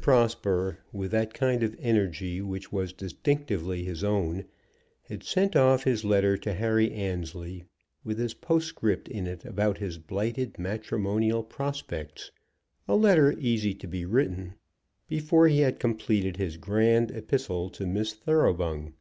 Prosper, 0.00 0.80
with 0.92 1.12
that 1.12 1.32
kind 1.34 1.62
of 1.62 1.76
energy 1.78 2.40
which 2.42 2.72
was 2.72 2.92
distinctively 2.92 3.84
his 3.84 4.02
own, 4.02 4.44
had 5.02 5.22
sent 5.22 5.54
off 5.54 5.84
his 5.84 6.04
letter 6.04 6.36
to 6.36 6.52
Harry 6.52 6.90
Annesley, 6.90 7.62
with 8.02 8.18
his 8.18 8.34
postscript 8.34 9.06
in 9.06 9.28
it 9.28 9.44
about 9.44 9.78
his 9.78 9.98
blighted 9.98 10.58
matrimonial 10.58 11.44
prospects, 11.44 12.32
a 12.88 12.96
letter 12.96 13.36
easy 13.38 13.72
to 13.74 13.86
be 13.86 14.04
written, 14.04 14.54
before 15.06 15.46
he 15.46 15.60
had 15.60 15.78
completed 15.78 16.38
his 16.38 16.56
grand 16.56 17.12
epistle 17.16 17.70
to 17.70 17.86
Miss 17.86 18.14
Thoroughbung. 18.14 18.94